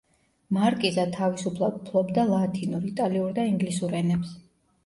[0.55, 4.35] მარკიზა თავისუფლად ფლობდა ლათინურ, იტალიურ და ინგლისურ ენებს.